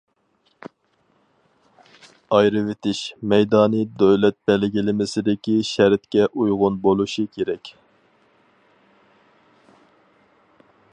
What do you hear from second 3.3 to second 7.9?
مەيدانى دۆلەت بەلگىلىمىسىدىكى شەرتكە ئۇيغۇن بولۇشى كېرەك.